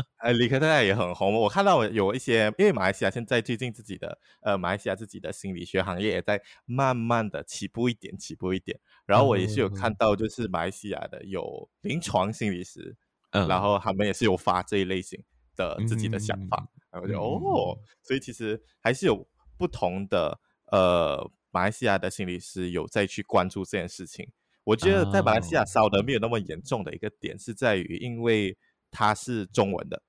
[0.22, 1.34] 哎，理科太太也很红。
[1.34, 8.78] 我看到有一些，因为马来西亚现在最近自己的呃，马来西亚自己的心理学行业也在慢慢的起步一点，起步一点。
[9.04, 12.94] 然后我也是有看到，就是马来西亚的有临床心理师，
[13.32, 15.20] 嗯，然后他们也是有发这一类型
[15.56, 16.68] 的自己的想法。
[16.70, 19.26] 嗯然后就哦，所以其实还是有
[19.58, 20.38] 不同的
[20.70, 24.30] 呃，马来西亚的心理师有在去关注这件事情。
[24.62, 28.56] 我觉得在马来西亚烧的没有那么严重的一个点是在于，因为
[28.90, 30.02] 它是中文的，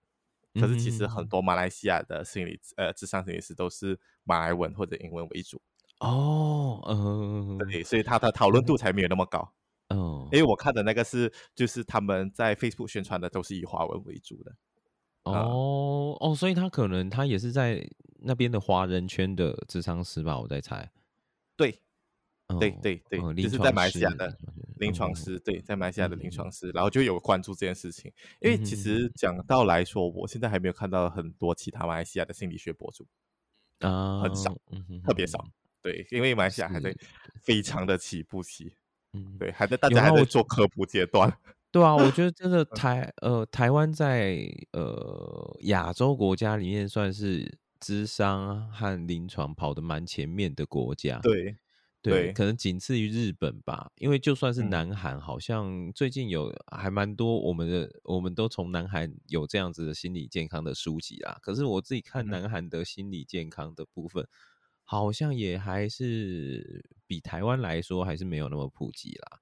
[0.53, 5.61] 可是其实很多马来西亚的心理呃智商心理师都是马来文或者英文为主。
[5.99, 9.39] 哦，嗯，对，所以他的讨论度才没有那么高。
[9.89, 14.55] 哦，因为我看的那个是就是他们在 Facebook 宣传的都是以华文为主的。
[15.25, 17.87] 哦哦，所以他可能他也是在
[18.19, 20.89] 那边的华人圈的智商师吧，我在猜。
[21.57, 21.79] 对，
[22.47, 24.37] 哦、对对对，就是在马来西亚的
[24.77, 28.11] 临床师，对，在马来西亚的临床师，然后就有关注这件事情。
[28.39, 33.07] 因为其实讲到来说，我现在还没有看到很多其他马来西亚的心理学博主
[33.79, 34.55] 啊，很少，
[35.03, 35.43] 特别少。
[35.81, 36.95] 对，因为马来西亚还在
[37.41, 38.75] 非常的起步期，
[39.13, 41.35] 嗯，对，还在大家还在做科普阶段。
[41.75, 51.19] 对啊，我觉得 真的台呃台湾在呃亚洲国家里面算是智商和临床跑得蛮前面的国家。
[51.19, 51.57] 对
[52.01, 53.91] 对，对，可能仅次于日本吧。
[53.97, 61.37] 因为就算是南韩，好像最近有还蛮多我们的，我们都从南韩有这样子的心理健康的书籍啦。
[61.41, 64.25] 可是我自己看南韩的心理健康的部分，
[64.85, 69.39] 好像也还是比台湾来说还是没有那么普及啦。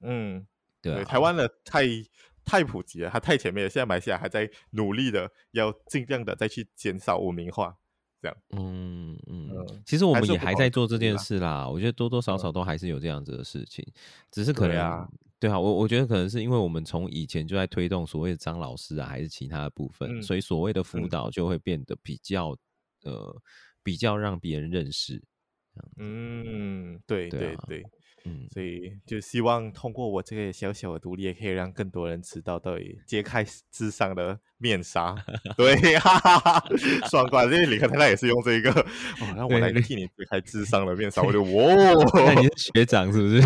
[0.00, 0.46] 嗯。
[0.94, 1.84] 对，台湾的太
[2.44, 3.68] 太普及了，它太前面了。
[3.68, 7.76] 现在马来西亚还在努力的，要尽量的再去减少污名化，
[8.22, 8.36] 这样。
[8.50, 11.68] 嗯嗯，嗯，其实我们也还在做这件事啦。
[11.68, 13.92] 我觉得多多少少都还是有这样子的事情，嗯、
[14.30, 15.08] 只是可能对啊，
[15.40, 22.56] 对啊，我我觉得可能是因为我们从以前就在推动所谓的张老师啊，还是其他的部分，嗯、所以所谓的辅导就会变得比较、
[23.04, 23.42] 嗯、呃
[23.82, 25.22] 比较让别人认识。
[25.96, 27.56] 嗯，对对对。
[27.66, 27.90] 对啊。
[28.28, 35.14] 嗯，所以就希望通过我这个小小的独立，也可以让更多人知道，到底揭开智商的面纱。
[35.56, 36.64] 对， 哈哈哈，
[37.08, 41.74] 双关，因为李克太太也是用这个，哦，那我来替你揭开智商的面纱，我就 哇，
[42.14, 43.40] 那你是学长是不是？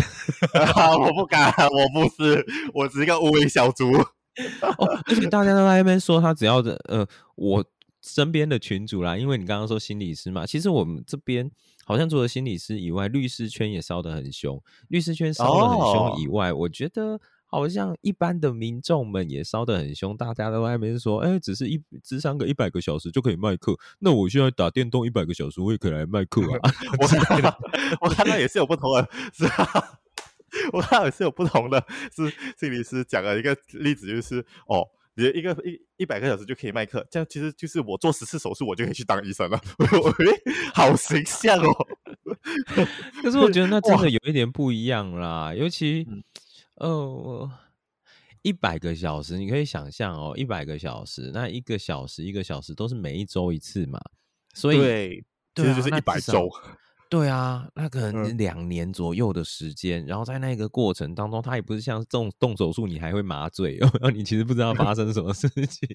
[0.99, 3.91] 我不敢，我不是，我只是一个无尾小猪。
[3.93, 7.63] 哦，而且大家都在那边说，他只要的，呃，我
[8.01, 11.51] 身边的群主啦，因为你刚刚说心理师嘛，其实我们这边。
[11.91, 14.63] 好像除了心理师以外，律师圈也烧得很凶。
[14.87, 20.15] 律师圈烧得很凶以外，哦、我觉得好像一般的民众们也烧得很凶。
[20.15, 26.71] 大家都在那边说，哎、欸，只是一智商个一百个小时就可以卖课，那我现在打电动一百个小时，我也可以来卖课啊。
[26.97, 27.59] 我看到，
[27.99, 29.99] 我看到也是有不同的，是啊，
[30.71, 31.85] 我看到也是有不同的，
[32.15, 34.87] 是心理师讲了一个例子，就是哦。
[35.21, 39.61] 你一个一一百个小时就可以卖课，这样其实就是我做十次手术，我就可以去当医生了。
[40.73, 41.87] 好形象哦！
[43.21, 46.07] 可是我觉得那真的有一点不一样啦，尤其
[46.75, 47.49] 呃，
[48.41, 53.99] 一百个小时，你可以想象哦，一百个小时，那一个小时一个小时都是每一周一次嘛，
[54.53, 55.23] 所以对，
[55.55, 56.49] 其实就是一百周。
[57.11, 65.89] 对啊，那可能两年左右的时间，嗯、然后在那个过程当中，他也不是像这种动手术，你还会麻醉，然 后你其实不知道发生什么事情。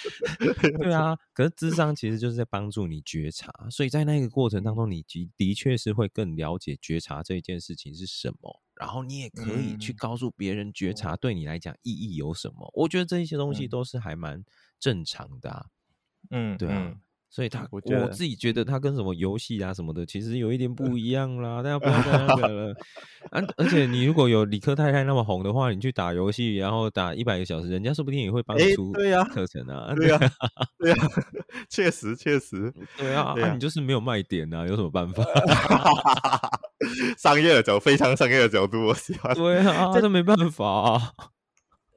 [0.80, 12.66] 对啊，可是智商其实就是在帮助你觉察，所以在那个过程当中，你的的确是会更了解觉察这一件事情是什么，然后你也可以去告诉别人觉察对你来讲意义有什么。
[12.68, 14.42] 嗯、我觉得这一些东西都是还蛮
[14.80, 15.66] 正常的、啊。
[16.30, 16.94] 嗯，对啊。
[17.34, 21.60] 所以他我，我自己觉得他跟什么游戏啊什么的，其实有一点不一样啦。
[21.64, 22.74] 大家不要再那个了。
[23.32, 29.92] 啊，而且你如果有理科太太那么红的话，你去打游戏，然后打一百个小时，人家说不定也会帮你出课程啊。
[29.96, 30.20] 对呀，
[30.78, 30.96] 对呀，
[31.68, 33.34] 确实确实，对啊。
[33.36, 35.24] 那你就是没有卖点啊，有什么办法？
[37.18, 39.34] 商业的角度，非常商业的角度，我喜欢。
[39.34, 41.00] 对啊，这都没办法啊。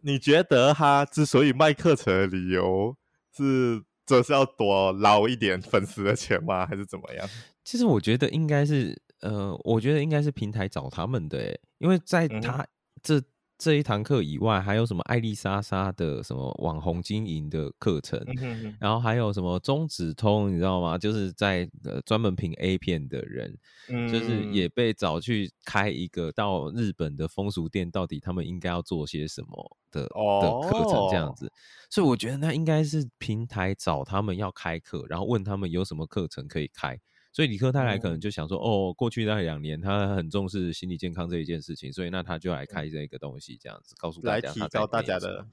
[0.01, 2.95] 你觉得他之所以卖课程的理由
[3.37, 3.83] 是？
[4.07, 6.65] 这是要多捞一点粉丝的钱吗？
[6.65, 7.29] 还是怎么样？
[7.63, 12.65] 其实我觉得应该是，呃，我觉得应该是平台找他们的，因为在他
[13.03, 13.21] 这。
[13.57, 20.95] 嗯这一堂课以外，还有什么艾丽莎莎的什么网红经营的课程，嗯、哼哼然后还有什么中指通，你知道吗？
[20.95, 23.57] 就是在呃专门评 A 片的人，
[23.89, 31.51] 嗯、就是也被找去开一个到日本的风俗店，到底他们应该要做些什么的、哦、的课程这样子。
[31.89, 36.95] 所以我觉得那应该是平台找他们要开课，然后问他们有什么课程可以开。
[37.37, 45.47] 所以理科太太可能就想说，嗯、哦，过去那两年他很重视心理健康这一件事情，所以那他就来开这个东西，这样子告诉大家，来提高大家的。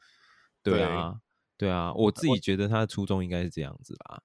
[0.62, 1.20] 对啊，
[1.59, 4.22] 对啊，我自己觉得他的初衷应该是这样子吧。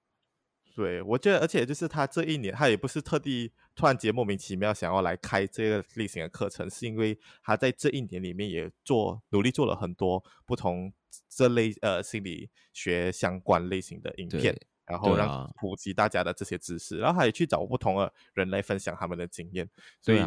[0.74, 10.90] 对，我觉得，而且就是他这一年，他也不是特地突然间莫名其妙想要来开这个类型的课程，是因为他在这一年里面也做努力做了很多不同
[11.28, 14.58] 这类呃心理学相关类型的影片。
[14.90, 19.68] 然后让普及大家的这些知识，啊、然后他也去找不同的人来分享他们的经验，
[20.02, 20.18] 所以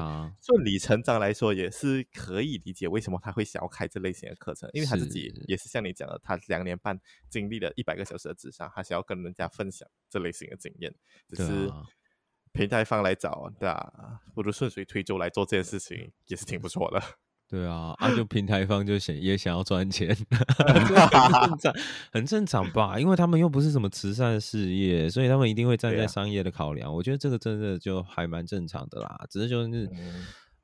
[0.41, 6.99] 顺理成章来说也是可以理解为什么他会想要开这类型的课程，因为他自己也是像你讲的，他两年半
[7.29, 10.93] 经历了一百个小时的智商，他想要跟人家分享这类型的经验，
[11.27, 11.71] 只是
[12.53, 17.01] 平台方来找，对啊，不如顺水推舟来做这件事情也是挺不错的。
[17.53, 20.09] 对啊，啊，就平台方就想也想要赚钱，
[20.65, 20.95] 很正
[21.59, 21.73] 常，
[22.11, 22.99] 很正常吧？
[22.99, 26.89] 因为他们又不是什么慈善事业，所以他们一定会站在商业的考量。
[26.89, 29.23] 啊、我觉得这个真的就还蛮正常的啦。
[29.29, 29.87] 只是就是，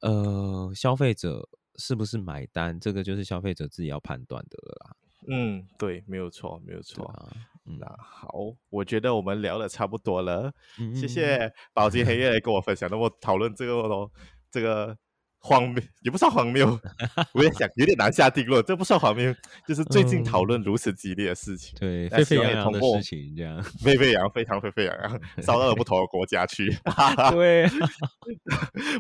[0.02, 4.96] 嗯、呃，消费者是不是买单，这个就是消费者自己要判断的了啦。
[5.28, 7.06] 嗯，对，没有错，没有错。
[7.06, 7.30] 啊
[7.68, 8.34] 嗯、那好，
[8.72, 14.12] 我觉得我们聊的差不多了，嗯、谢谢宝金黑夜 来跟我分享，那么讨论这个咯，
[14.50, 14.98] 这个。
[15.40, 16.80] 荒谬 也不算荒谬，
[17.34, 18.64] 我也想有点难下定论。
[18.66, 19.34] 这不算荒谬，
[19.68, 26.70] 就是最近讨论如此激烈的事情，嗯、对，沸沸扬扬的事情，这样沸沸扬，非常沸沸扬扬，烧到了不同的国家去。
[27.32, 27.68] 对，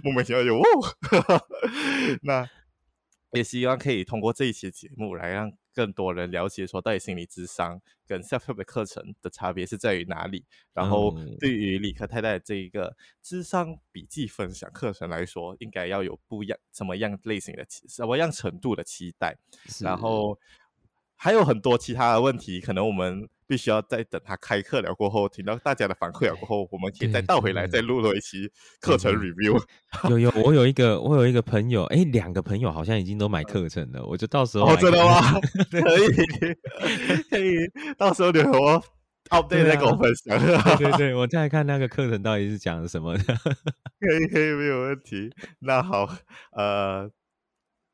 [0.03, 0.61] 莫名其妙就哦，
[2.23, 2.47] 那
[3.33, 5.51] 也希望可以通过这一期节目来让。
[5.79, 10.43] 更多人了解说，到底心理咨商跟 self-help 的课程的差别是在于哪里？
[10.73, 19.37] 然后，对于理科太太的这一个智商笔记分享课程来说，应该要有不一样、什么样类型的期、什么样程度的期待？
[19.79, 20.37] 然后。
[21.21, 28.47] 还有很多其他的问题，可能我们必须要再等他开课了过后，听到大家的反馈了过后，我们可以再倒回来，再录了一期
[28.79, 29.59] 课程 review。
[30.07, 35.19] 有有，我有一个，我有一个朋友，哎，两个朋友好像已经都买课程了，我就到时候哦，真的吗？
[35.71, 36.07] 可以
[37.31, 38.83] 可以，到时候你和我
[39.31, 40.39] 哦，对，再跟我分享。
[40.39, 43.23] 对对 对，我再看那个课程到底是讲什么的。
[43.99, 45.31] 可以可以，没有问题。
[45.59, 46.07] 那好，
[46.53, 47.09] 呃，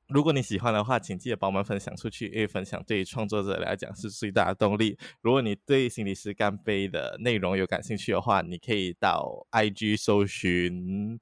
[0.07, 4.97] 如果你喜欢的话，请记得帮我们分享出去，因为分享对于创作者来讲是最大的动力。
[5.21, 11.19] 如果你对心理师干杯的内容有感兴趣的话，你可以到 IG 搜寻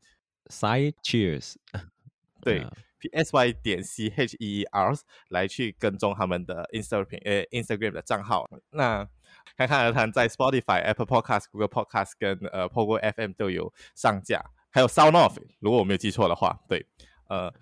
[0.47, 1.55] Side Cheers，
[2.41, 2.61] 对。
[2.61, 2.69] Uh.
[3.11, 4.93] S Y 点 C H E E R
[5.27, 8.47] 来去跟踪他们的 Instagram 呃 Instagram 的账号。
[8.69, 9.05] 那
[9.57, 16.85] 侃侃而谈在 Spotify、Apple Podcast、Google Podcast 跟呃 Pogo FM 都有上架，还有 Sound Off，如果我没有记错的话，对。
[17.27, 17.53] 呃，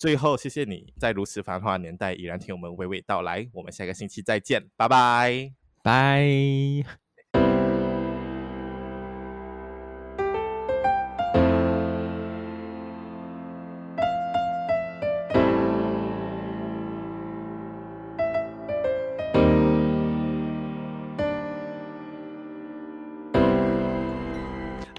[0.00, 3.46] 最后谢谢你在如此繁华的年代依然听我们娓娓道来。
[3.52, 6.26] 我们下个星期再见，拜拜，拜。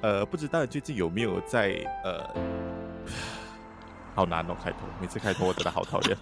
[0.04, 1.72] 呃，不知道你最近有没有在
[2.04, 2.24] 呃，
[4.16, 6.18] 好难哦，开头每次开头我真的好讨厌。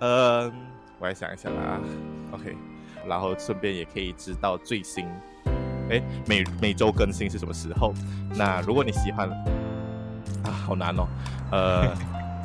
[0.00, 0.52] 嗯，
[0.98, 1.80] 我来想一想啊
[2.32, 2.56] ，OK，
[3.06, 5.06] 然后顺便也可以知道最新，
[5.90, 7.94] 哎，每每周更新是什么时候？
[8.34, 9.28] 那如果你喜欢，
[10.44, 11.06] 啊，好难哦，
[11.52, 11.94] 呃，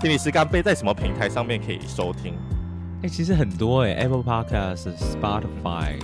[0.02, 2.36] 心理师干杯在什么平台上面可以收听？
[3.04, 6.00] 哎，其实很多哎，Apple Podcast、Spotify、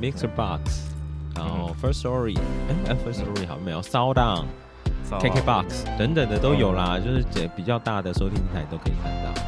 [0.00, 0.88] Mixer Box。
[1.34, 2.38] 然后 First Story，
[2.86, 4.18] 哎，First Story 好像没有，Sound
[5.10, 9.42] KKBox 等等的都有啦，就是这比较大的收听平台都可以看到。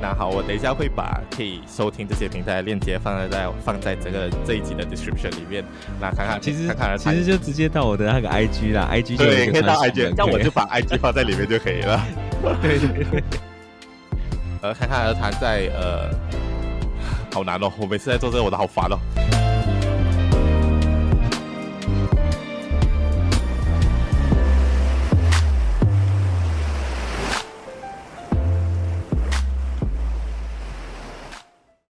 [0.00, 5.64] 那好，我等一下会把可以收听这些平台的链接放在在放在这个这一集的 description 里面。
[6.00, 12.00] 那看看，其实看看其实就直接到我的那个 IG 啦，IG 就对，可以到 IG，那我就把 IG 放在里面就可以了。
[12.62, 13.24] 对对对。
[14.62, 16.10] 呃，看看而谈在呃，
[17.32, 18.98] 好难哦，我每次在做这个我都好烦哦。